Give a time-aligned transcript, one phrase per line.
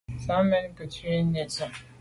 [0.25, 1.71] Sàm mèn ke’ ku’ nesian.